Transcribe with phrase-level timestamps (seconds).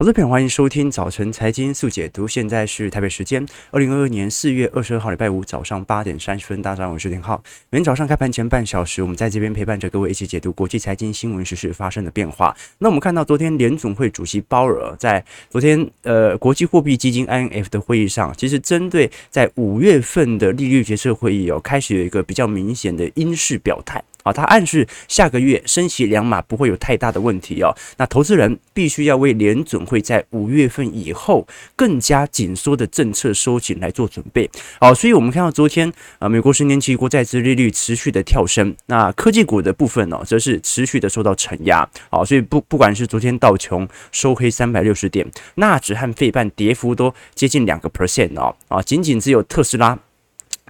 [0.00, 2.26] 投资朋友，欢迎收听早晨财经速解读。
[2.26, 7.36] 现在是台北时间二零二二年四月二十二号礼拜五早上八点三十分，大家好，我是田浩。
[7.68, 12.56] 每天早上开盘前半小时，我们在这边陪伴着各位一起解读国际财经新闻时事发生的变化。
[12.78, 24.02] 那我们看到，昨天联总会主席鲍尔在昨天呃国际货币基金 IMF 的会议上，其实针对在五月份的利率决策会议哦，开始有一个比较明显的鹰式表态。
[24.22, 27.74] 啊，他暗示下个月升息两码不会有太大的问题哦。
[27.96, 31.46] 那投资人必须要为联准会在五月份以后
[31.76, 34.50] 更加紧缩的政策收紧来做准备。
[34.80, 41.88] 好，所以我们看到昨天啊，美国十年期国债殖利率持续的跳升，那科技股的部分呢，则是持续的受到承压。
[42.10, 48.54] 好，所以不不管是昨天道琼收黑三百六十点，纳指和费半跌幅都接近两个 percent 哦。
[48.68, 49.98] 啊，仅仅只有特斯拉。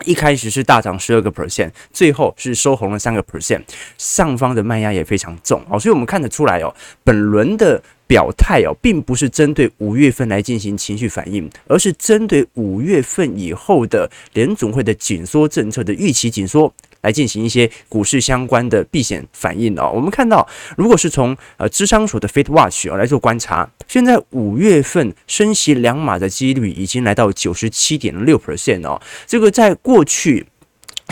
[0.05, 3.63] 一开始是大涨十二个 percent，最后是收红了三个 percent，
[3.99, 16.73] 上方的卖压也非常重哦，所以我们看得出来哦，本轮的表态哦，并不是针对五月份来进行情绪反应，而是针对五月份以后的联总会的紧缩政策的预期紧缩。
[17.03, 19.91] 来进行一些股市相关的避险反应哦。
[19.95, 29.01] 我们看到，如果是从呃芝商所的 Fit Watch 来做观察，现在五月份升息两码的几率已经来到九十七点六 percent 哦。
[29.27, 30.47] 这个在过去。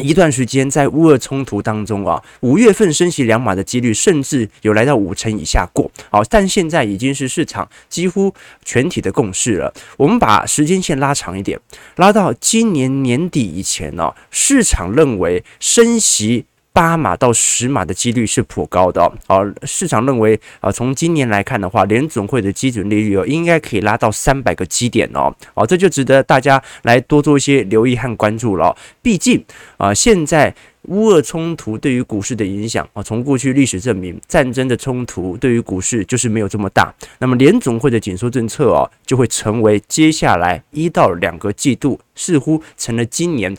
[0.01, 8.33] 一段时间在乌俄冲突当中啊，五月份升息两码的几率甚至有来到五成以下过，好，但现在已经是市场几乎
[8.65, 9.73] 全体的共识了。
[9.97, 11.59] 我们把时间线拉长一点，
[11.97, 16.47] 拉到今年年底以前呢，市场认为升息。
[16.79, 28.77] 八码到十码的几率是颇高的哦，好，市场认为啊，从今年来看的话，联总会的基准利率哦，应该可以拉到三百个基点哦，好，这就值得大家来多做一些留意和关注了。
[29.03, 29.45] 毕竟
[29.77, 36.95] 啊，现在乌俄冲突对于股市的影响啊，从过去历史证明，战争的冲突对于股市就是没有这么大。
[37.19, 43.53] 那么联总会的紧缩政策哦，就会成为接下来一到两个季度，似乎成了今年。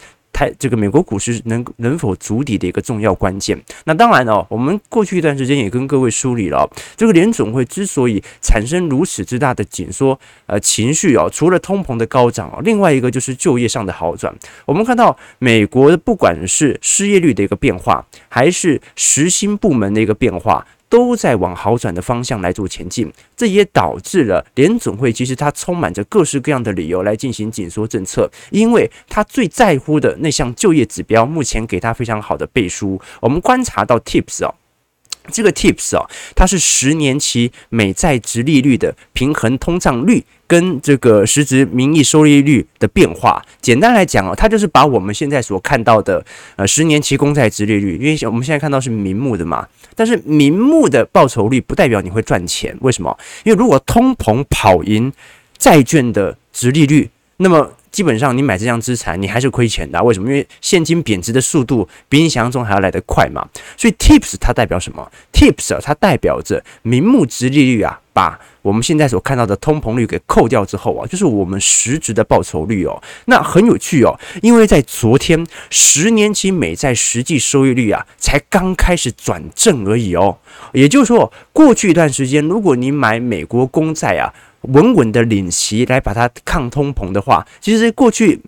[0.60, 3.60] 这个美国股市能能否筑底的一个重要关键。
[3.86, 14.32] 那当然哦，我们过去一段时间也跟各位梳理了，这个联总会之所以产生如此之大的紧缩呃情绪哦，除了通膨的高涨哦，另外一个就是就业上的好转。
[14.66, 20.66] 我们看到美国的不管是失业率的一个变化，还是时薪部门的一个变化。
[20.90, 33.00] 都在往好转的方向来做前进，这也导致了联总会其实它充满着各式各样的理由来进行紧缩政策，因为它最在乎的那项就业指标目前给他非常好的背书。
[33.22, 34.56] 我们观察到 TIPS 哦，
[35.30, 40.24] 这个 TIPS 哦，它是十年期美债殖利率的平衡通胀率。
[40.50, 46.26] 跟这个实质名义收益率的变化，简单来讲哦，它就是把我们现在所看到的
[46.56, 53.16] 呃十年期公债殖利率，因为我们现在看到是名目的嘛，但是名目的报酬率不代表你会赚钱，为什么？
[53.44, 55.14] 因为如果通膨跑赢
[55.60, 57.08] 债券的殖利率，
[57.40, 57.74] 那么。
[57.92, 60.02] 基本上，你买这项资产，你还是亏钱的。
[60.04, 60.30] 为什么？
[60.30, 63.44] 因为现金贬值的速度比你想象中还要来得快嘛。
[63.76, 73.02] 所以，TIPS 它代表什么？TIPS 它代表着名目值利率啊，把我们现在所看到的通膨率给扣掉之后啊，就是我们实质的报酬率哦。
[73.26, 80.38] 那很有趣哦，因为在昨天，十年期美债实际收益率啊，才刚开始转正而已哦。
[80.74, 88.42] 也就是说，过去一段时间，如果你买美国公债啊，稳稳的领息来把它抗通膨的话，其实过去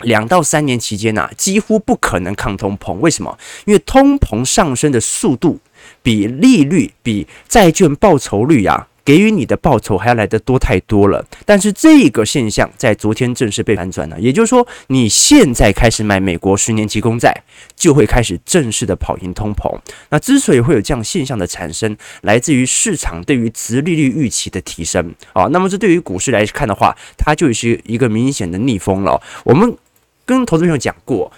[0.00, 2.94] 两到三年期间呐、几乎不可能抗通膨。
[2.94, 3.38] 为什么？
[3.66, 5.60] 因为通膨上升的速度
[6.02, 14.20] 比利率、比债券报酬率呀、给予你的报酬还要来得多太多了，但是这个现象在昨天正式被反转了。
[14.20, 17.42] 也就是说，你现在开始买美国十年期公债，
[17.74, 19.76] 就会开始正式的跑赢通膨。
[20.10, 25.44] 那之所以会有这样现象的产生，来自于市场对于殖利率预期的提升啊。
[25.46, 29.20] 那么这对于股市来看的话，它就是一个明显的逆风了。
[29.44, 29.76] 我们
[30.24, 31.32] 跟投资朋友讲过。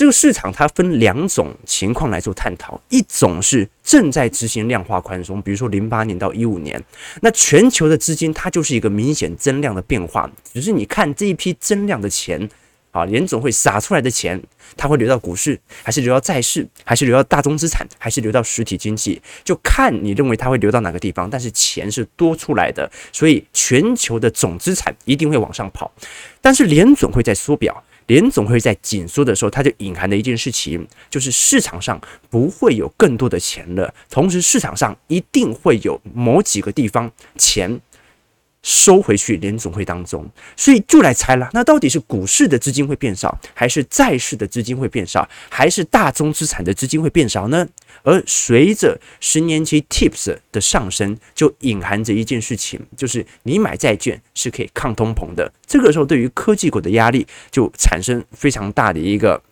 [0.00, 6.82] 这个市场它分两种情况来做探讨，一种是正在执行量化宽松，比如说零八年到一五年，
[7.20, 12.48] 那全球的资金它就是一个明显增量的变化，只是你看这一批增量的钱
[12.92, 14.42] 啊，联总会撒出来的钱，
[14.74, 25.92] 它会流到股市，还是流到债市，还是流到大宗资产，还是流到实体经济，就看你认为它会流到哪个地方，但是钱是多出来的，所以全球的总资产一定会往上跑，
[26.40, 27.84] 但是联总会在缩表。
[28.10, 37.08] 联总会在紧缩的时候，它就隐含的一件事情，就是市场上不会有更多的钱了，同时市场上一定会有某几个地方
[37.38, 37.80] 钱
[38.62, 47.66] 收回去联总会当中，所以就来猜了，那到底是股市的资金会变少，还是债市的资金会变少，还是大宗资产的资金会变少呢？
[48.02, 55.50] 而随着十年期 TIPS 的上升，就隐含着一件事情，就是你买债券是可以抗通膨的。
[55.66, 59.42] 这个时候，对于科技股的压力就产生非常大的一个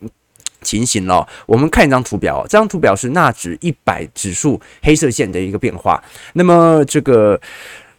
[0.61, 1.27] 情形了。
[1.47, 6.03] 我们看一张图表，这张图表是纳指一百指数黑色线的一个变化。
[6.35, 7.41] 那么这个。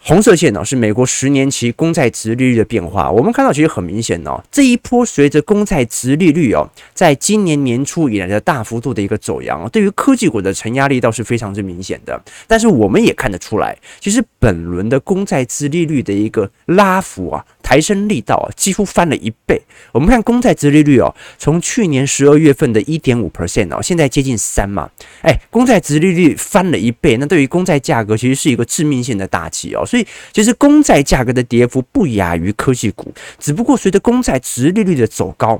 [0.01, 12.19] 红色线呢是美国十年期公债殖利率的变化，我们看到其实很明显哦，这一波随着公债殖利率哦，在今年年初以来的大幅度的一个走扬，对于科技股的承压力倒是非常之明显的。
[12.47, 17.45] 但是我们也看得出来，其实本轮的公债殖利率的一个拉幅啊。
[17.61, 19.61] 抬升力道啊，几乎翻了一倍。
[19.91, 24.89] 我们看公债殖利率哦，从去年十二月份的一点五 percent 哦，现在接近三嘛。
[25.21, 29.85] 哎，公债殖利率翻了一倍，那对于公债价格其实是一个致命性的打击哦。
[29.89, 35.59] 所以其实公债价格的跌幅不亚于科技股，只不过随着公债殖利率的走高，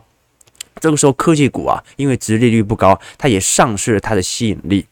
[0.80, 4.86] 这个时候科技股啊，因为殖利率不高，它也丧失了它的吸引力。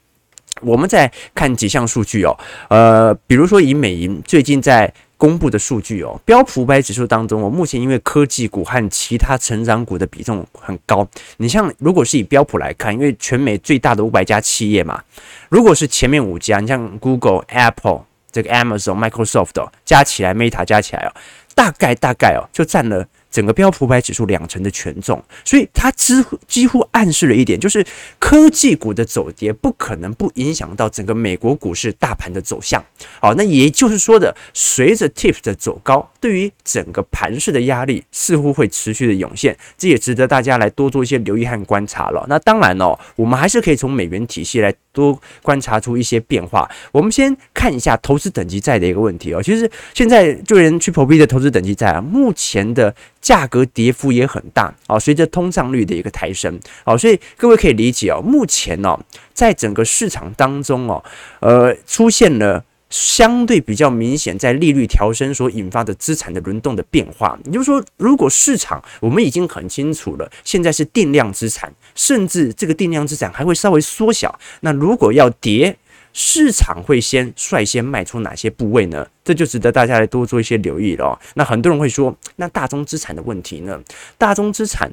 [0.62, 2.36] 我们再看几项数据哦，
[2.70, 4.92] 呃，比如说以美银最近在。
[5.20, 11.08] 公布的数据哦，标普五百指数当中，我目前因为科技股和其他成长股的比重很高。
[11.38, 15.02] 你像如果是以标普来看，因为全美最大的五百家企业嘛，
[15.50, 18.06] 如果是前面五家，你像 Google、Apple、
[18.38, 21.12] 这个 Amazon、Microsoft 加起来，Meta 加起来哦，
[21.56, 23.08] 大概大概哦就占了。
[23.30, 27.86] 整个标普五百指数两成的权重，所以它几乎几乎暗示了一点，就是
[28.18, 32.84] 科技股的走跌不可能不影响到整个美国股市大盘的走向。
[33.20, 42.26] 好，那也就是说的，随着 TIPS 的走高，对于整个盘势的压力似乎会持续的涌现，这也值得大家来多做一些留意和观察了。
[42.28, 46.70] 那当然哦，我们还是可以从美元体系来多观察出一些变化。
[46.92, 49.42] 我们先看一下投资等级债的一个问题哦。
[49.42, 58.98] 其实现在就连 Triple B 的投资等级债啊，目前的价格跌幅也很大啊，随着通胀率的一个抬升，好，所以各位可以理解哦，目前哦，
[59.34, 61.04] 在整个市场当中哦，
[61.42, 67.38] 呃，出现了相对比较明显在利率调升所引发的资产的轮动的变化。
[67.46, 75.78] 也就是说，如果市场我们已经很清楚了，现在是定量资产，甚至这个定量资产还会稍微缩小，那如果要跌，
[76.14, 79.08] 市场会先率先卖出哪些部位呢？
[79.24, 81.20] 这就值得大家来多做一些留意了。
[81.36, 83.80] 那很多人会说，那大宗资产的问题呢？
[84.18, 84.90] 大宗资产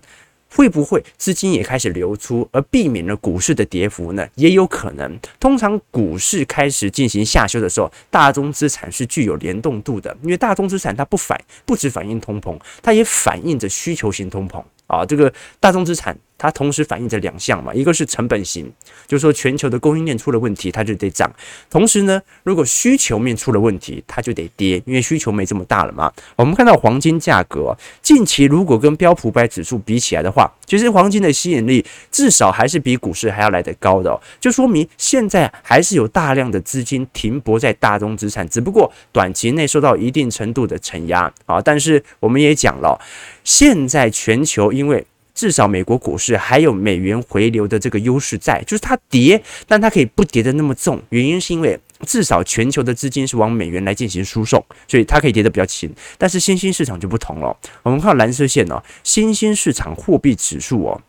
[0.54, 4.26] 会不会资金也开始流出，而避免了股市的跌幅呢？
[4.36, 5.18] 也有可能。
[5.40, 15.04] 通常股市开始进行下修的时候，大宗资产是具有联动度的，因为大宗资产它不反，不只反映通膨，它也反映着需求型通膨啊。
[15.04, 16.16] 这个大宗资产。
[16.36, 18.70] 它同时反映着两项嘛，一个是成本型，
[19.06, 21.28] 就是说全球的供应链出了问题，它就得涨；
[21.70, 26.12] 同时呢，如果需求面出了问题，它就得跌，因为需求没这么大了嘛。
[26.36, 41.60] 我们看到黄金价格近期如果跟标普百指数比起来的话，其实黄金的吸引力至少还是比股市还要来得高的，就说明现在还是有大量的资金停泊在大宗资产，只不过短期内受到一定程度的承压啊。
[41.60, 43.00] 但是我们也讲了，
[43.44, 51.02] 现在全球因为至少美国股市还有美元回流的这个优势在，就是它跌，但它可以不跌得那么重。
[51.10, 55.92] 原因是因为至少全球的资金是往美元来进行输送，所以它可以跌得比较轻。
[56.16, 61.02] 但是新兴市场就不同了，我们看蓝色线哦，新兴市场货币指数哦，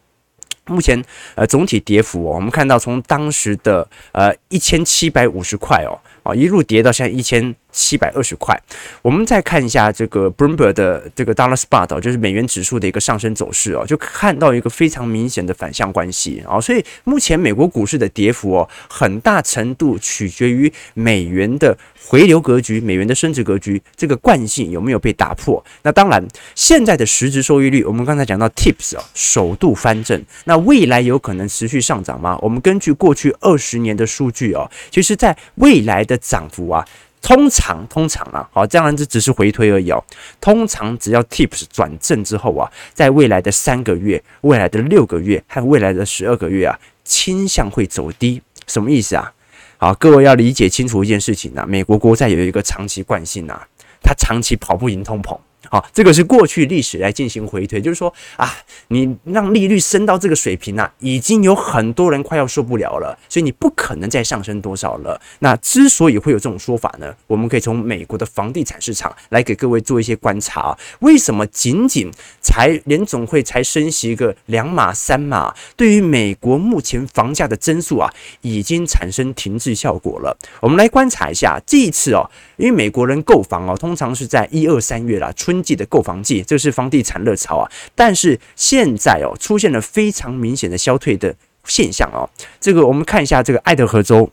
[0.65, 1.03] 目前
[1.35, 5.93] 呃总体跌幅哦，我们看到从当时的呃一千七百五十块哦，
[6.23, 7.55] 啊一路跌到现在一千。
[7.75, 8.57] 七百二十块，
[9.01, 25.63] 我们再看一下这个 Bloomberg 的这个 Dollar Spot 就是美元指数的一个上升走势哦，就看到一个非常明显的反向关系啊，所以目前美国股市的跌幅哦，很大程度取决于美元的回流格局、美元的升值格局这个惯性有没有被打破。
[25.83, 32.39] 那当然，现在的实质收益率，我们刚才讲到 TIPS 哦，首度翻正，那未来有可能持续上涨吗？
[32.41, 36.87] 我们根据过去二十年的数据哦，其实在未来的涨幅啊。
[37.25, 39.99] 通常，通常啊，好，当然这只是回推而已哦。
[40.39, 48.39] 通常只要 TIPS 转正之后啊，在未来的三个月、未来的六个月和未来的十二个月啊，倾向会走低。
[48.67, 49.33] 什么意思啊？
[49.77, 53.67] 好，各位要理解清楚一件事情啊，美国国债有一个长期惯性啊，
[54.03, 55.35] 它长期跑不赢通膨。
[55.69, 58.53] 好，这个是过去历史来进行回推，就是说啊，
[58.89, 65.19] 你让利率升到这个水平啊，已经有很多人快要受不了了，所以你不可能再上升多少了。
[65.39, 70.77] 那之所以会有这种说法呢，我们可以从美国的房地产市场来给各位做一些观察。
[70.99, 80.37] 为什么仅仅才联总会才升息一个两码三码，对于美国目前房价的增速啊，已经产生停滞效果了？
[80.61, 82.29] 我们来观察一下这一次哦。
[82.57, 87.71] 因为美国人购房哦，通常是在一二三月啦，春季的购房季，这是房地产热潮啊。
[87.93, 91.35] 但是现在哦，出现了非常明显的消退的
[91.65, 92.29] 现象哦。
[92.59, 94.29] 这个我们看一下这个爱德荷州。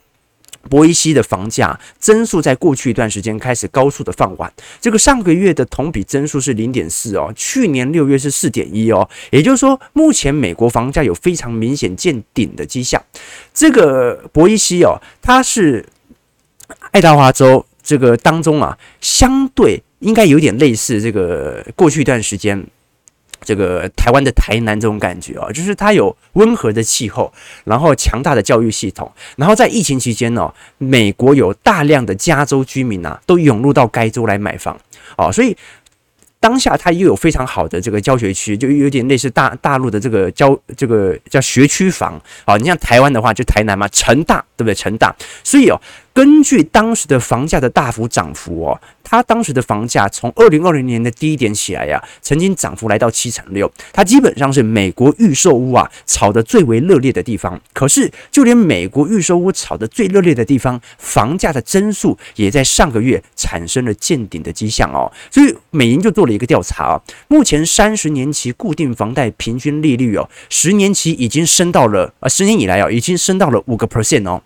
[0.71, 13.03] 博伊西的房价增速在过去一段时间开始高速的放缓，这个上个月的同比增速是零点四哦，去年六月是四点一哦，也就是说，目前美国房价有非常明显见顶的迹象。
[13.53, 15.85] 这个博伊西哦，它是
[16.93, 22.65] 爱达华州这个当中啊，相对应该有点类似这个过去一段时间。
[23.45, 27.33] 这个台湾的台南这种感觉啊，就是它有温和的气候，
[27.65, 34.79] 然后强大的教育系统，然后在疫情期间呢，美国有大量的加州居民啊，都涌入到该州来买房
[35.17, 35.57] 啊，所以
[36.39, 44.75] 当下它又有非常好的这个教学区，就有点类似大大陆的这个教这个叫学区房啊，你像台湾的话就台南嘛，成大对不对？
[44.77, 45.13] 成大，
[45.43, 45.81] 所以哦。
[46.15, 57.59] 根据当时的房价的大幅涨幅哦，它当时的房价从二零二零年的低点起来呀，曾经涨幅来到七成六，它基本上是美国预售屋啊炒得最为热烈的地方。
[57.73, 65.11] 可是，就连美国预售屋炒得最热烈的地方，房价的增速也在上个月产生了见顶的迹象哦。
[65.31, 74.43] 所以，美银就做了一个调查啊，目前三十年期固定房贷平均利率哦，十年期已经升到了啊，十年以来啊，已经升到了五个 percent 哦。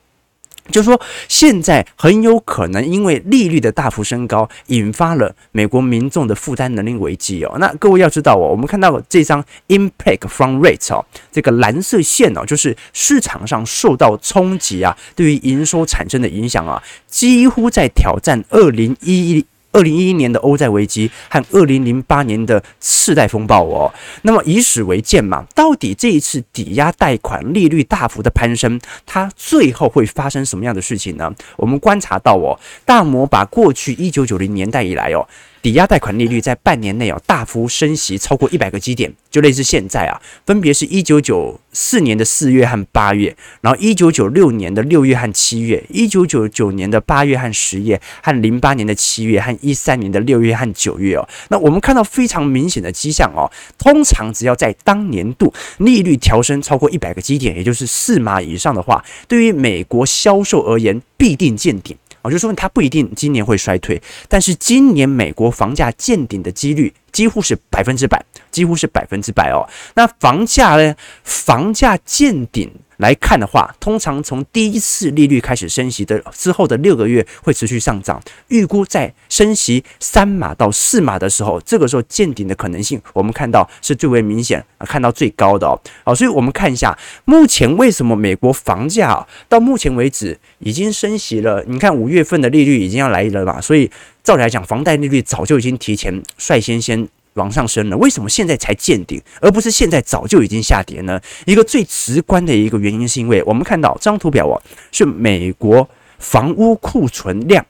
[0.70, 7.56] 就是说，现在很有可能因为利率的大幅升高，引发了美国民众的负担能力危机哦。
[7.58, 19.46] 那各位要知道哦，我们看到这张 impact from rate 哦，这个蓝色线哦，就是市场上受到冲击啊，对于营收产生的影响啊，几乎在挑战二零一一。
[19.76, 23.92] 二零一一年的欧债危机和二零零八年的次贷风暴哦，
[24.23, 31.30] 那么以史为鉴嘛，到底这一次抵押贷款利率大幅的攀升，它最后会发生什么样的事情呢？
[31.59, 35.28] 我们观察到哦，大摩把过去一九九零年代以来哦。
[35.66, 51.28] 抵押贷款利率在半年内啊大幅升息超过一百个基点，就类似现在啊，分别是一九九四年的四月和八月，然后一九九六年的六月和七月，一九九九年的八月和十月，和零八年的七月和一三年的六月和九月哦。
[51.49, 61.96] 那我们看到非常明显的迹象哦，通常只要在当年度利率调升超过一百个基点，也就是四码以上的话，对于美国销售而言必定见顶。
[62.26, 69.62] 我就说它不一定今年会衰退，但是今年美国房价见顶的几率几乎是百分之百，几乎是百分之百哦。
[69.95, 70.97] 那房价呢？
[71.23, 72.71] 房价见顶。
[72.99, 78.21] 来看的话，通常从第一次利率开始升息的之后的六个月会持续上涨。
[78.49, 85.79] 预估在升息三码到四码的时候，这个时候见顶的可能性，我们看到是最为明显，看到最高的哦。
[86.05, 91.62] 好，所以我们看一下，目前为什么美国房价到目前为止已经升息了？
[91.67, 93.91] 你看五月份的利率已经要来了嘛，所以
[94.25, 97.09] 照理来讲，房贷利率早就已经提前率先先。
[97.37, 101.19] 往上升了，为什么现在才见顶，而不是现在早就已经下跌呢？
[101.47, 104.61] 一个最直观的一个原因，是因为我们看到这张图表哦，
[104.93, 105.88] 是美国
[106.19, 107.64] 房屋库存量。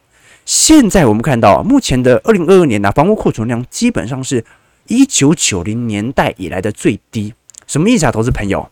[0.44, 4.44] 现在我们看到目前的二零二二年呢，房屋库存量基本上是
[4.86, 7.34] 一九九零年代以来的最低。
[7.66, 8.68] 什么意思啊，投资朋友？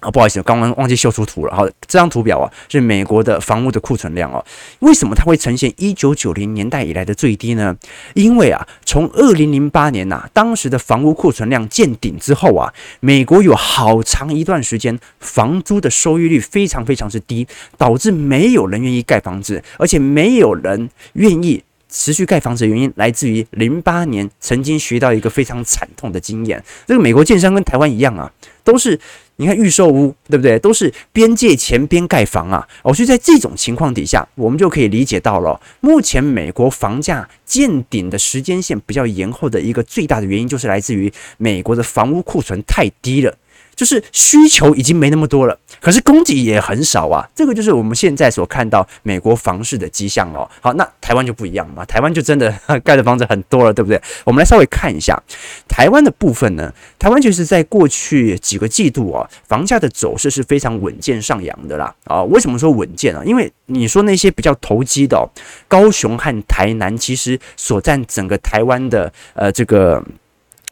[0.00, 1.54] 啊、不好意思，我刚刚忘记秀出图了。
[1.54, 4.44] 好，这张图表啊是美国的房屋的库存量哦。
[4.80, 7.76] 为什么它会呈现一九九零年代以来的最低呢？
[8.14, 26.64] 因为啊，从二零零八年呐、当时的房屋库存量见顶之后啊，美国有好长一段时间房租的收益率非常非常之低，导致没有人愿意盖房子，而且没有人愿意持续盖房子的原因来自于零八年曾经学到一个非常惨痛的经验。
[26.86, 28.32] 这个美国建商跟台湾一样啊，
[28.64, 28.98] 都是。
[29.40, 30.58] 你看预售屋，对不对？
[30.58, 32.68] 都是边借钱边盖房啊！
[32.82, 43.34] 哦，所以在这种情况底下，我们就可以理解到了，目前美国房价见顶的时间线比较延后的一个最大的原因，就是来自于美国的房屋库存太低了。
[43.80, 47.26] 就是需求已经没那么多了，可是供给也很少啊。
[47.34, 50.46] 这个就是我们现在所看到美国房市的迹象哦。
[50.60, 53.98] 好，那台湾就不一样嘛，台湾就真的 盖的房子很多了，对不对？
[54.24, 55.18] 我们来稍微看一下
[55.66, 56.70] 台湾的部分呢。
[56.98, 61.94] 台湾就是在过去几个季度啊，房价的走势是非常稳健上扬的啦。
[62.04, 63.22] 啊，为什么说稳健啊？
[63.24, 65.24] 因为你说那些比较投机的哦
[65.66, 70.04] 高雄和台南，其实所占整个台湾的呃这个。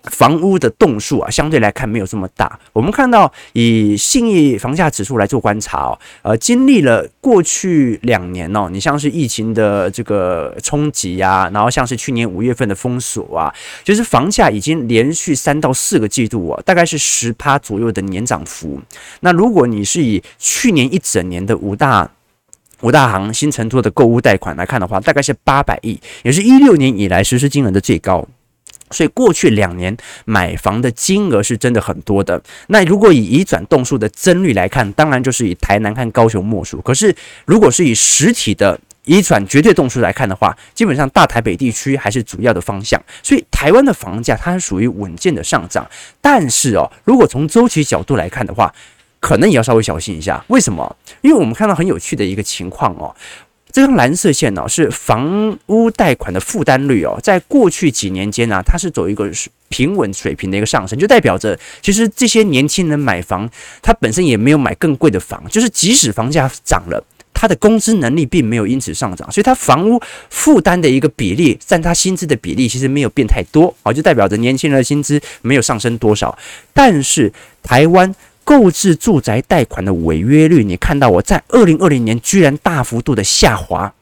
[0.05, 2.59] 房屋的栋数啊，相对来看没有这么大。
[2.73, 13.53] 我们看到以信义房价指数来做观察哦，呃，经历了过去两年哦，你像是疫情的这个冲击啊，然后像是去年五月份的封锁啊，
[13.85, 18.81] 就是房价已经连续三到四个季度啊，大概是十趴左右的年涨幅。
[19.21, 22.09] 那如果你是以去年一整年的五大
[22.81, 28.27] 五大行新承托的购物贷款来看的话，大概是八百亿，也是一六年以来实施金额的最高。
[28.91, 32.43] 所以过去两年买房的金额是真的很多的。
[32.69, 36.81] 那如果以移转栋数的增率来看，当然就是以台南和高雄莫属。
[36.81, 37.15] 可是
[37.45, 43.03] 如果是以实体的移转绝对栋数来看的话，基本上大台北地区还是主要的方向。
[43.23, 45.89] 所以台湾的房价它是属于稳健的上涨。
[46.21, 48.75] 但是哦，如果从周期角度来看的话，
[49.21, 50.45] 可能也要稍微小心一下。
[50.49, 50.97] 为什么？
[51.23, 53.15] 因为我们看到很有趣的一个情况哦。
[53.71, 59.31] 这根蓝色线呢、是房屋贷款的负担率哦，在过去几年间呢、啊，它是走一个
[59.69, 63.49] 平稳水平的一个上升，就代表着其实这些年轻人买房，
[63.83, 76.37] 他本身也没有买更贵的房，就是即使房价涨了，他的工资能力并没有因此上涨，所以他房屋负担的一个比例占他薪资的比例其实没有变太多啊，就代表着年轻人的薪资没有上升多少，
[76.73, 77.33] 但是
[77.63, 78.15] 台湾。
[78.49, 83.93] 购置住宅贷款的违约率，你看到我在二零二零年居然大幅度的下滑。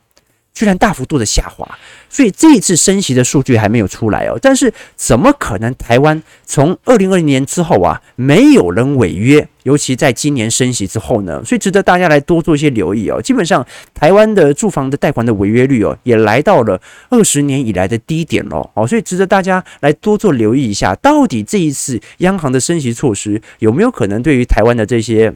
[0.57, 1.69] 居然大幅度的下滑，
[2.09, 4.39] 所以这一次升息的数据还没有出来哦。
[4.41, 9.47] 但是怎么可能台湾从二零二零年之后啊，没有人违约？
[9.65, 11.43] 尤其在今年升息之后呢？
[11.45, 13.21] 所以值得大家来多做一些留意哦。
[13.21, 18.71] 基本上台湾的住房的贷款的违约率哦，也来到了二十年以来的低点喽。
[18.73, 25.35] 哦，所以值得大家来多做留意一下，到底这一次央行的升息措施有没有可能对于台湾的这些？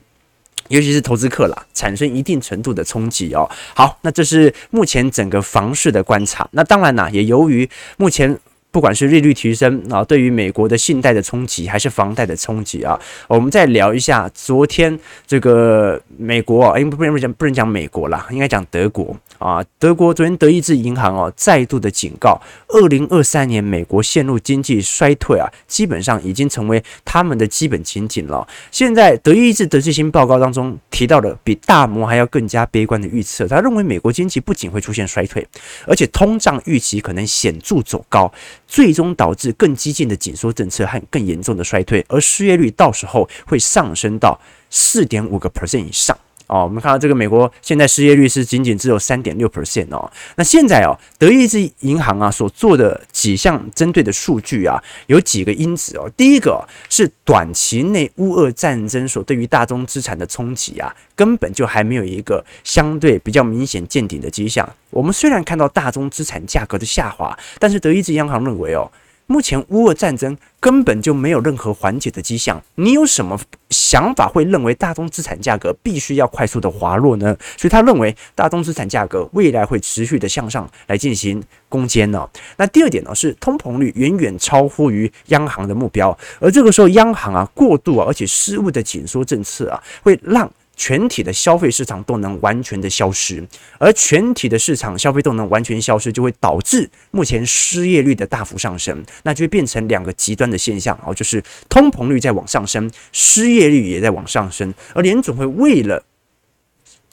[0.71, 3.49] 尤其是投资客啦，产生一定程度的冲击哦。
[3.75, 6.49] 好，那这是目前整个房市的观察。
[6.53, 8.37] 那当然啦，也由于目前。
[8.73, 14.97] 不管是利率提升啊，对于美国的信贷的冲击，还是房贷的冲击啊，我们再聊一下昨天
[15.27, 19.65] 这个美国啊，因为不能讲不能讲美国啦，应该讲德国啊。
[19.79, 28.47] 德国昨天德意志银行哦再度的警告，二零二三年美国陷入经济衰退啊，基本上已经成为他们的基本情景了。
[28.71, 35.45] 现在德意志的最新报告当中提到了比大摩还要更加悲观的预测，他认为美国经济不仅会出现衰退，
[35.87, 38.33] 而且通胀预期可能显著走高。
[38.71, 46.17] 最终导致更激进的紧缩政策和更严重的衰退，而失业率到时候会上升到四点五个 percent 以上。
[46.50, 50.11] 哦，我们看到这个美国现在失业率是仅仅只有三点六 percent 哦。
[50.35, 56.11] 那现在哦，德意志银行啊所做的几项针对的数据啊，有几个因子哦。
[56.16, 64.68] 第一个是短期内乌俄战争所对于大宗资产的冲击啊，根本就还没有一个相对比较明显见顶的迹象。
[64.90, 68.90] 我们虽然看到大宗资产价格的下滑，但是德意志央行认为哦。
[69.31, 73.38] 目前乌俄战争根本就没有任何缓解的迹象，你有什么
[73.69, 77.37] 想法会认为大宗资产价格必须要快速的滑落呢？
[77.57, 82.29] 所以他认为大宗资产价格未来会持续的向上来进行攻坚呢。
[82.57, 90.51] 那第二点呢是通膨率远远超乎于央行的目标，而这个时候央行啊过度啊而且失误的紧缩政策啊会让。
[90.81, 93.47] 全体的消费市场动能完全的消失，
[93.79, 106.03] 而全体的市场消费动能完全消失，就会导致目前失业率的大幅上升，那就会变成两个极端的现象哦，就是通膨率在往上升，失业率也在往上升，而联总会为了。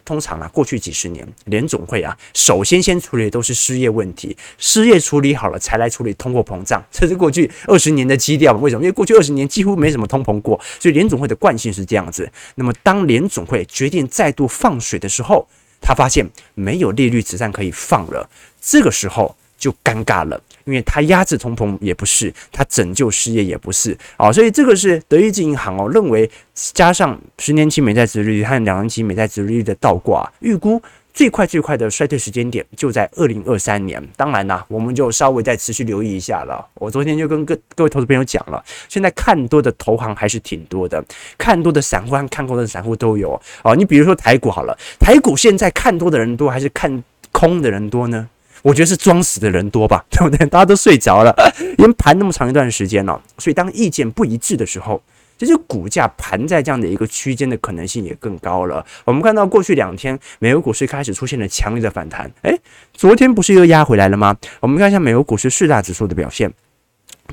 [0.08, 8.54] 通常啊，过去几十年，联总会啊，首先先处理的都是失业问题，失业处理好了，才来处理通货膨胀， 这是过去二十年的基调。
[8.54, 8.84] 为什么？
[8.84, 12.32] 因为过去二十年几乎没什么通膨过，所以联总会的惯性是这样子。
[12.56, 15.46] 那么，当联总会决定再度放水的时候，
[15.82, 18.30] 他发现没有利率子弹可以放了，
[18.62, 20.42] 这个时候就尴尬了。
[20.68, 30.82] 因为它压制通膨也不是，它拯救失业也不是啊，所以这个是德意志银行哦认为，加上十年期美债殖利率和两年期美债殖利率的倒挂，预估
[31.14, 34.06] 最快最快的衰退时间点就在二零二三年。
[34.16, 36.64] 当然啦，我们就稍微再持续留意一下了。
[36.76, 41.04] 我昨天就跟各各位投资朋友讲了，现在看多的投行还是挺多的，
[41.38, 43.76] 看多的散户和看空的散户都有哦。
[43.76, 48.30] 你比如说台股好了，台股现在看多的人多还是看空的人多呢？
[48.64, 50.46] 我觉得是装死的人多吧， 对不对？
[50.48, 51.34] 大家都睡着了，
[51.78, 55.02] 因为盘那么长一段时间了，所以当意见不一致的时候，
[55.38, 58.86] 其实股价盘在这样的一个区间的可能性也更高了。
[59.06, 62.60] 我们看到过去两天美国股市开始出现了强烈的反弹，诶，
[62.94, 64.36] 昨天不是又压回来了吗？
[64.60, 66.52] 我们看一下美国股市四大指数的表现。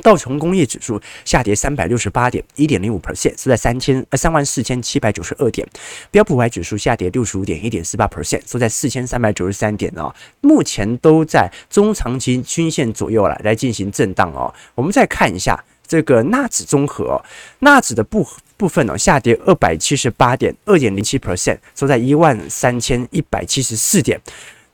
[0.02, 5.66] 道琼工业指数下跌三百六十八点，一点零五 percent，是在三千呃三万四千七百九十二点。
[6.10, 10.14] 标普五百指数下跌六十五点，一点四八 percent，收在四千三百九十三点哦。
[10.40, 14.52] 目前都在中长期均线左右了来进行震荡哦。
[14.74, 17.22] 我们再看一下这个纳指综合，
[17.60, 18.26] 纳指的部
[18.56, 24.20] 部分哦下跌二百七十八点，二点零七 percent，收在一万三千一百七十四点。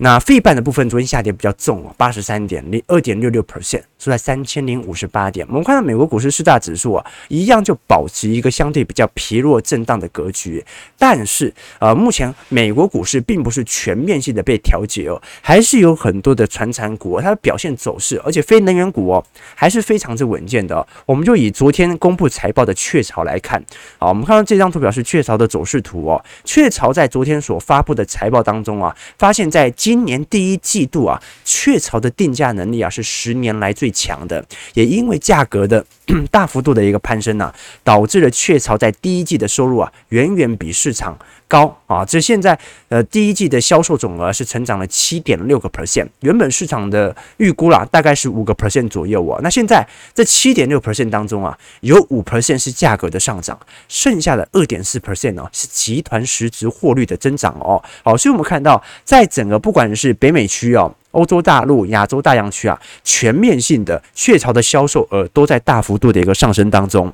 [0.02, 5.46] 那费半的部分昨天下跌比较重哦，八十三点零二点六六 percent，收在三千零五十八点。
[5.48, 10.64] 我们看到美国股市四大指数啊，一样就保持一个相对比较疲弱震荡的格局。
[10.98, 19.22] 但是呃，目前美国股市并不是全面性的被调节哦，还是有很多的传产股、它的表现走势，而且非能源股哦
[19.54, 23.62] 还是非常之稳健的、我们就以昨天公布财报的雀巢来看，
[23.98, 26.24] 好，我们看到这张图表是雀巢的走势图哦。
[26.44, 35.84] 雀巢在昨天所发布的财报当中啊，发现在今年第一季度啊，雀巢的定价能力啊是十年来最强的，也因为价格的
[36.30, 41.18] 大幅度的一个攀升呢，导致了雀巢在第一季的收入啊远远比市场
[41.50, 42.04] 高啊。
[42.04, 42.56] 这现在
[42.88, 49.40] 呃第一季的销售总额是成长了七点六个 percent，原本市场的预估啦大概是五个 percent 左右啊。
[49.42, 49.84] 那现在
[50.14, 53.58] 这七点六 percent 当中啊，有五 percent 是价格的上涨，
[53.88, 57.82] 剩下的二点四 percent 呢是集团实质获利的增长哦。
[58.04, 67.12] 好，所以我们看到在整个不管是北美区哦，欧洲大陆、亚洲大洋区啊，全面性的雀巢的销售额都在大幅度的一个上升当中。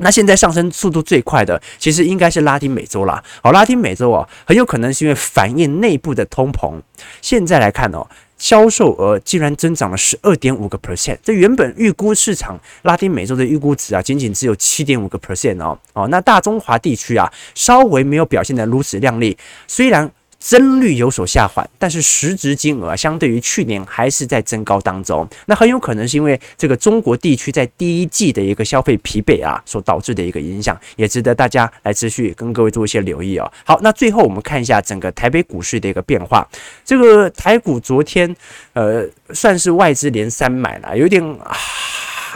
[0.00, 3.22] 那现在上升速度最快的，其实应该是拉丁美洲啦。
[3.42, 6.80] 好，拉丁美洲啊，很有可能是因为反映内部的通膨。
[7.20, 8.06] 现在来看哦，
[8.36, 15.78] 销售额竟然增长了十二点五个 percent，这原本预估市场拉丁美洲的预估值啊，仅仅只有七点五个 percent 哦。
[15.92, 20.10] 哦，那大中华地区啊，稍微没有表现得如此亮丽，虽然。
[20.38, 25.28] 增率有所下滑，但是实质金额相对于去年还是在增高当中。
[25.46, 33.50] 那很有可能是因为这个中国地区在第一季的一个消费疲惫啊所导致的一个影响，也值得大家来持续跟各位做一些留意哦。
[33.64, 36.48] 好，那最后我们看一下整个台北股市的一个变化。
[36.84, 38.34] 这个台股昨天
[38.74, 41.56] 呃算是外资连三买了，有点啊。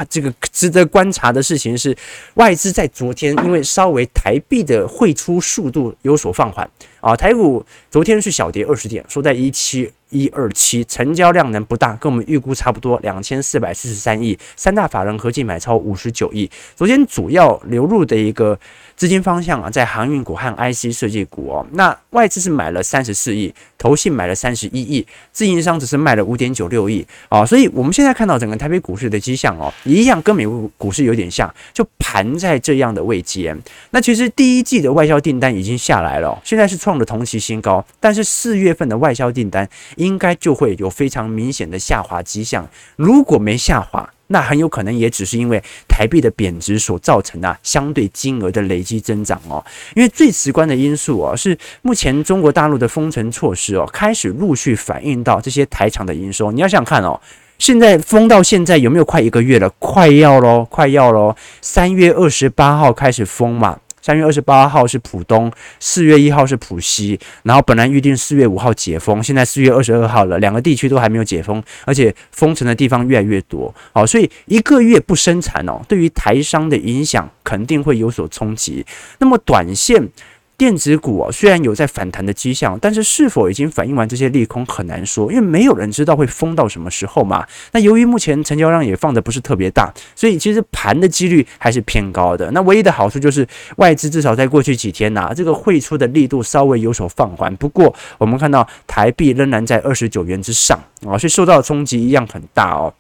[0.09, 1.95] 这个值得观察的事情是，
[2.35, 6.69] 外资在昨天因为稍微台币的汇出速度有所放缓
[7.03, 18.59] 啊，台股昨天是小跌二十点，收在一七一二七，成交量能不大，跟我们预估差不多两千四百四十三亿，三大法人合计买超五十九亿，昨天主要流入的一个。
[18.97, 21.67] 资金方向啊，在航运股和 IC 设计股哦。
[21.73, 27.45] 那外资是买了三十四亿，投信买了三十一亿，自营商只是卖了五点九六亿啊。
[27.45, 33.57] 所以我们现在看到整个台北股市的迹象哦，一样跟美国股市有点像，就盘在这样的位阶。
[33.91, 42.69] 那其实第一季的外销订单已经下来了，现在是创了同期新高，但是四月份的外销订单应该就会有非常明显的下滑迹象。
[42.97, 49.65] 如果没下滑，那很有可能也只是因为台币的贬值所造成的、相对金额的累积增长哦，
[49.95, 56.51] 因为最直观的因素哦是目前中国大陆的封城措施哦开始陆续反映到这些台厂的营收。
[56.51, 57.21] 你要想想看哦，
[57.59, 59.71] 现在封到现在有没有快一个月了？
[59.79, 63.79] 快要喽，快要喽，三月二十八号开始封嘛。
[64.03, 78.85] 三月二十八号是浦东，四月一号是浦西，然后本来预定四月五号解封，现在四月二十二号了，两个地区都还没有解封，而且封城的地方越来越多，好，所以一个月不生产哦，对于台商的影响肯定会有所冲击。
[79.19, 80.11] 那么短线。
[80.59, 87.45] 电子股啊，虽然有在反弹的迹象，但是是否已经反映完这些利空很难说，因为没有人知道会封到什么时候嘛。
[87.73, 92.49] 那由于目前成交量也放的不是特别大，所以其实盘的几率还是偏高的。
[92.53, 97.55] 那唯一的好处就是外资至少在过去几天呐、这个汇出的力度稍微有所放缓。
[97.57, 102.95] 不过我们看到台币仍然在二十九元之上啊，所以受到的冲击一样很大哦。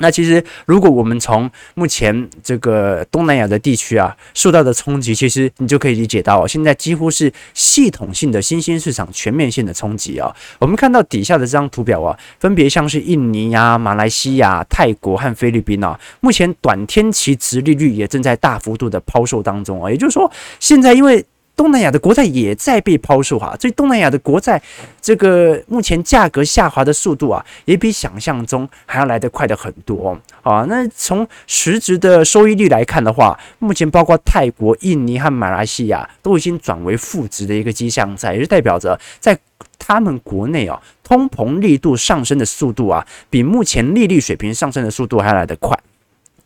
[0.00, 10.34] 那其实，如果我们从目前这个东南亚的地区啊受到的冲击，其实你就可以理解到，现在几乎是系统性的新兴市场全面性的冲击啊。
[10.58, 19.90] 我们看到底下的这张图表啊，分别像是印尼呀、马来西亚、泰国和菲律宾啊，目前短天期殖利率也正在大幅度的抛售当中啊。
[19.90, 21.22] 也就是说，现在因为
[21.60, 24.62] 东南亚的国债也在被抛售哈，所以东南亚的国债
[24.98, 30.64] 这个目前价格下滑的速度啊，也比想象中还要来得快得很多啊。
[30.66, 39.38] 那从实质的收益率来看的话，目前包括泰国、印尼和马来西亚都已经转为负值的一个迹象在，也就代表着在
[39.78, 45.78] 他们国内啊，通膨力度上升的速度啊，比目前利率水平上升的速度还要来得快。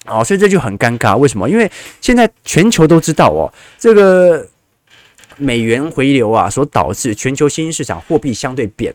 [0.07, 1.17] 啊，所以这就很尴尬。
[1.17, 1.49] 为什么？
[1.49, 3.47] 因为现在全球都知道哦，
[3.79, 4.45] 这个。
[5.39, 8.95] 美元回流啊，所导致全球新兴市场货币相对贬，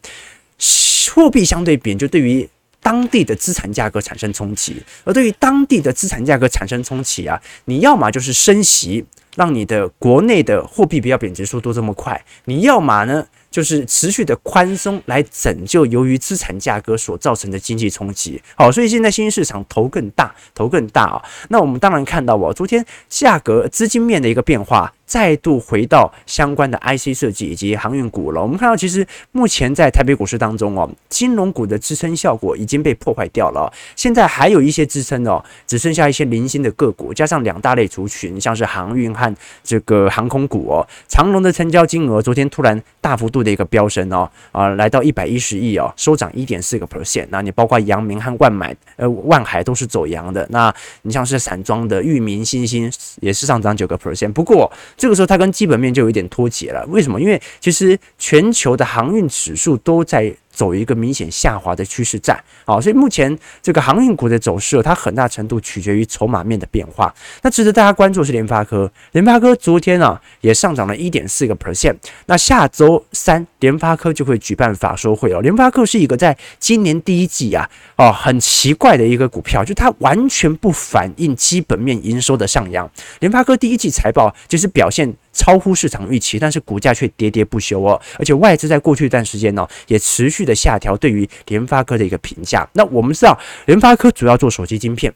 [1.13, 2.47] 货币相对贬就对于
[2.81, 13.27] 当地的资产价格产生冲击，而对于当地的资产价格产生冲击啊，你要么就是升息，让你的国内的货币不要贬值速度这么快，你要么呢？
[13.51, 21.19] 就是持续的宽松来拯救由于资产价格所造成的经济冲击，好，所以现在新兴市场头更大，头更大啊。
[21.49, 28.39] 那我们当然看到哦，昨天价格资金面的一个变化，再度回到相关的 IC 设计以及航运股了。
[28.39, 47.25] 我们看到，其实目前在台北股市当中哦，金融股的支撑效果已经被破坏掉了，现在还有一些支撑哦，只剩下一些零星的个股，加上两大类族群，像是航运和这个航空股哦，长龙的成交金额昨天突然大幅度的一个飙升哦，啊，来到一百一十亿哦，收涨一点四个 percent。
[47.31, 52.91] 那你包括阳明和万买呃万海都是走阳的，那你像是散装的裕民、新星
[53.21, 54.31] 也是上涨九个 percent。
[54.33, 57.19] 不过这个时候它跟基本面就有点脱节了，为什么？
[57.19, 60.31] 因为其实全球的航运指数都在。
[60.59, 67.15] 走一个明显下滑的趋势战，好，所以目前这个航运股的走势，它很大程度取决于筹码面的变化。
[67.43, 71.95] 那值得大家关注的是联发科，联发科昨天啊也上涨了一点四个 percent。
[72.25, 75.39] 那下周三联发科就会举办法说会哦。
[75.39, 82.91] 联发科是一个在今年第一季啊哦很奇怪的一个股票，就它完全不反映基本面营收的上扬。
[83.21, 85.15] 联发科第一季财报就是表现。
[85.39, 87.99] 超乎市场预期，但是股价却跌跌不休哦。
[88.17, 92.67] 而且外资在过去一段时间呢，也持续的下调对于联发科的一个评价。
[92.73, 95.13] 那我们知道，联发科主要做手机晶片，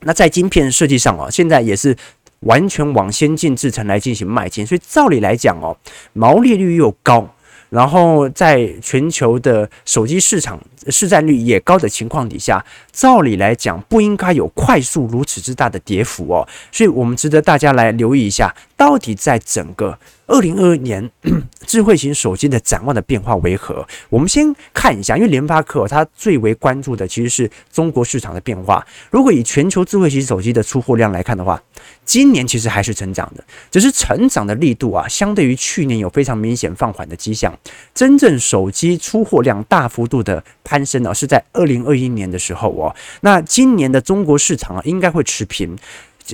[0.00, 1.96] 那在晶片设计上啊，现在也是
[2.40, 4.66] 完全往先进制程来进行迈进。
[4.66, 5.74] 所以照理来讲哦，
[6.12, 7.34] 毛利率又高。
[7.70, 10.58] 然后，在全球的手机市场
[10.88, 19.98] 市占率也高的情况底下，照理来讲不应该有快速如此之大的跌幅哦，所以我们值得大家来留意一下，到底在整个。
[20.30, 21.10] 二零二二年
[21.66, 23.86] 智慧型手机的展望的变化为何？
[24.10, 28.86] 我们先看一下，因为联发科它最为关注的其实是中国市场的变化。
[29.10, 31.58] 如果以全球智慧型手机的出货量来看的话，
[32.04, 37.58] 今年其实还是成长的，只是成长的力度啊，相对于去年有非常明显放缓的迹象。
[37.94, 42.94] 真正手机出货量大幅度的攀升呢，是在二零二一年的时候哦。
[43.22, 45.74] 那今年的中国市场啊，应该会持平，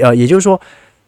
[0.00, 0.60] 呃，也就是说。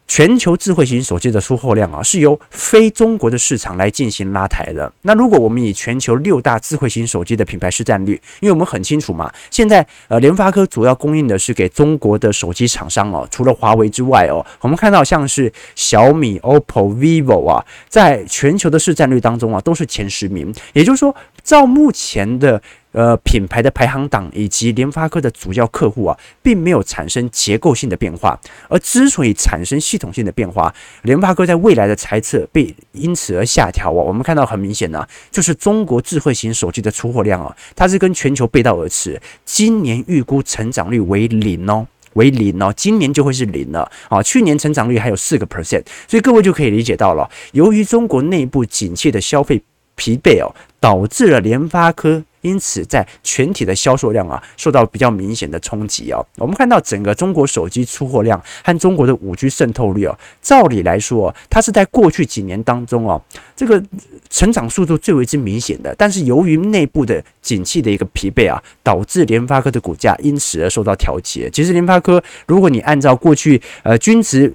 [0.07, 4.91] 全球智慧型手机的出货量啊，是由非中国的市场来进行拉抬的。
[5.01, 20.53] 那如果我们以全球六大智慧型手机的品牌市占率，因为我们很清楚嘛，现在呃联发科主要供应的是给中国的手机厂商哦，除了华为之外哦，我们看到像是小米、OPPO、vivo 啊，在全球的市占率当中啊，都是前十名。
[20.73, 22.61] 也就是说，照目前的。
[22.93, 28.39] 呃，品牌的排行榜以及联发科的主要客户啊，并没有产生结构性的变化。
[28.69, 30.73] 而之所以产生系统性的变化，
[31.03, 33.91] 联发科在未来的财测被因此而下调啊。
[33.91, 39.21] 我们看到很明显呢、就是中国智慧型手机的出货量啊，它是跟全球背道而驰。
[39.45, 44.23] 今年预估成长率为零哦，为零哦，今年就会是零了啊。
[44.23, 49.61] 去年成长率还有四个 percent，所以各位就可以理解到了，由于中国内部景气的消费
[49.95, 52.23] 疲惫哦，导致了联发科。
[52.47, 56.25] 因此，在全体的销售量啊，受到比较明显的冲击哦。
[56.37, 63.21] 我们看到整个中国手机出货量和中国的五 G 渗透率哦，照理来说，它是在过去几年当中哦，
[63.55, 63.83] 这个
[64.29, 65.93] 成长速度最为之明显的。
[65.97, 71.49] 但是由于内部的景气的一个疲惫啊，导致联发科的股价因此而受到调节。
[71.51, 74.53] 其实联发科，如果你按照过去呃均值。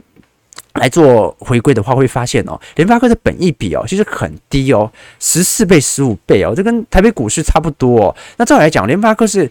[0.75, 8.17] 来做回归的话，会发现哦，联发科的本益比哦，其实很低哦，十四倍、十五倍哦，这跟台北股市差不多哦。
[8.37, 9.51] 那照理来讲，联发科是。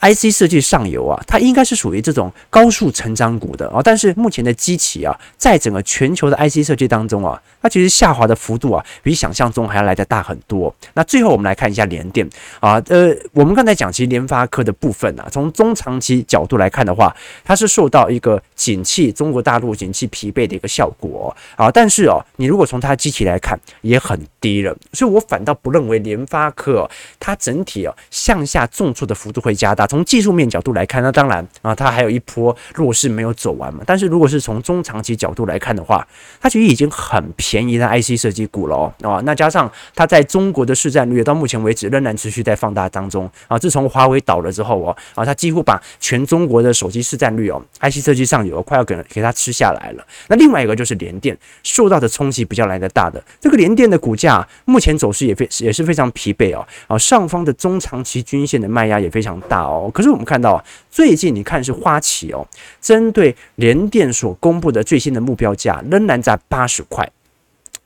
[0.00, 10.74] IC 设计上游啊，它应该是属于这种高速成长股的啊，但是目前的基期啊，在整个全球的 IC 设计当中啊，它其实下滑的幅度啊，比想象中还要来得大很多。
[10.94, 12.26] 那最后我们来看一下联电
[12.60, 29.89] 啊，呃，我们刚才讲其实联发科的部分啊，从中长期角度来看的话，它是受到一个景气中国大陆景气疲惫的一个效果啊，但是哦，你如果从它的基期来看，也很低了，所以我反倒不认为联发科它整体哦向下重挫的幅度会加大。
[29.90, 33.82] 从技术面角度来看，那当然啊，它还有一波弱势没有走完嘛。
[33.84, 36.06] 但是如果是从中长期角度来看的话，
[36.40, 38.94] 它其实已经很便宜的 IC 设计股了哦。
[39.02, 43.58] 啊，那加上它在中国的市占率到目前为止仍然持续在放大当中啊。
[43.58, 50.06] 自从华为倒了之后哦，啊，它几乎把全中国的手机市占率哦，IC 设计上游快要给给它吃下来了。
[50.28, 56.64] 那另外一个就是联电受到的冲击比较来的大的，这个联电的股价目前走势也非也是非常疲惫哦。
[56.86, 59.79] 啊，上方的中长期均线的卖压也非常大哦。
[59.88, 62.44] 可是我们看到啊，最近你看是花旗哦，
[62.80, 67.08] 针对联电所公布的最新的目标价仍然在八十块，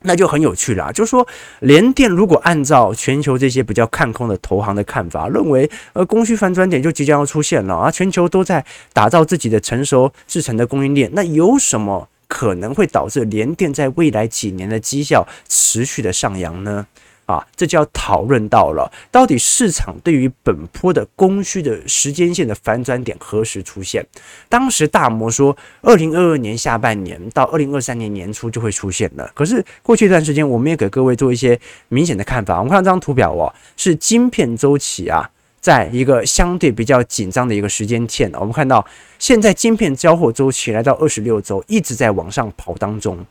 [0.00, 0.92] 那就很有趣了啊。
[0.92, 1.26] 就是说，
[1.61, 16.87] 联电如果按照全球这些比较看空的投行的看法，认为呃供需反转点就即将要出现了啊，全球都在打造自己的成熟制程的供应链，那有什么可能会导致联电在未来几年的绩效持续的上扬呢？
[17.26, 24.04] 啊，这就要讨论到了，到底市场对于本波的供需的时间线的反转点何时出现？
[24.48, 29.30] 当时大摩说，二零二二年下半年到二零二三年年初就会出现了。
[29.34, 31.58] 可是过去一段时间，我们也给各位做一些
[31.88, 32.58] 明显的看法。
[32.58, 38.30] 我们看到这张图表哦，是晶片周期啊，在一个相对比较紧张的一个时间线。
[38.34, 38.84] 我们看到
[39.18, 43.24] 现在晶片交货周期来到二十六周，一直在往上跑当中。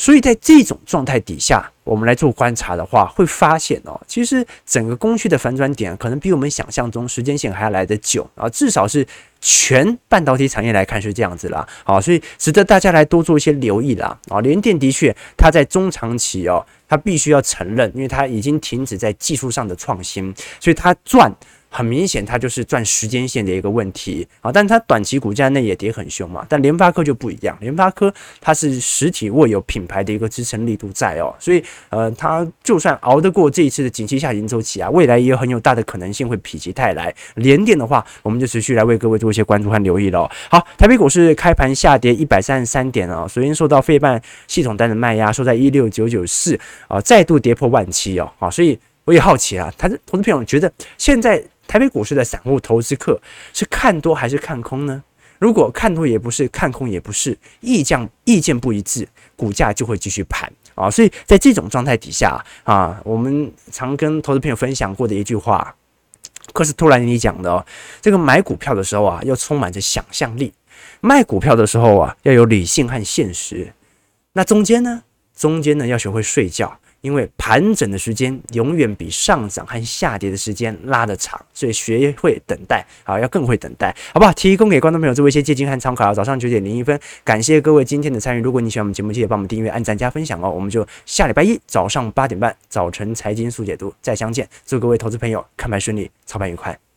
[0.00, 9.06] 所以在这种状态底下，我们来做观察的话，会发现哦，其实整个供需的反转点可能比我们想象中时间线还要来得久啊，至少是
[9.42, 11.68] 全半导体产业来看是这样子啦。
[11.84, 14.18] 好，所以值得大家来多做一些留意啦。
[14.30, 21.30] 啊，联电的确，它在中长期哦，它必须要承认，因为它已经停止在技术上的创新，所以它赚。
[21.72, 26.44] 很明显，它就是赚时间线的一个问题啊，但是它短期股价内也跌很凶嘛。
[26.48, 37.14] 但联发科就不一样，联发科它是实体握有品牌的一个支撑力度在哦，所以呃，它就算熬得过这一次的景气下行周期啊，未来也有很有大的可能性会否极泰来。
[37.36, 40.28] 联电的话，我们就持续来为各位做一些关注和留意喽。
[40.50, 51.40] 好，台北股市开盘下跌一百三十三点啊，首先受到费半系统单的卖压，收在一六九九四啊，再度跌破万七哦，啊，所以我也好奇啊，他的投资朋友觉得现在。
[51.70, 53.16] 台北股市的散户投资客
[53.52, 55.04] 是看多还是看空呢？
[55.38, 59.06] 如果看多也不是，看空也不是，意见意见不一致，
[59.36, 60.90] 股价就会继续盘啊。
[60.90, 65.72] 所以在这种状态底下啊，我们常跟投资朋友分享过的一句话，
[66.52, 67.64] 可是托兰尼讲的哦，
[68.00, 70.50] 这个买股票的时候啊，要充满着想象力；
[71.00, 73.72] 卖股票的时候啊，要有理性和现实。
[74.32, 75.04] 那中间呢？
[75.36, 76.79] 中间呢，要学会睡觉。
[77.00, 84.32] 因为盘整的时间永远比上涨和下跌的时间拉得长，所以学会等待啊，要更会等待，好不好？
[84.32, 86.14] 提供给观众朋友作为一些借鉴和参考啊。
[86.14, 88.40] 早上九点零一分，感谢各位今天的参与。
[88.40, 90.50] 如果你喜欢我们节目，记得帮我们订阅、按赞、加分享哦。
[90.50, 94.48] 我们就下礼拜一早上八点半，早晨财经速解读再相见。
[94.66, 96.89] 祝各位投资朋友看盘顺利，操盘愉快。